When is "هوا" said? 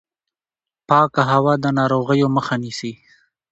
1.31-1.53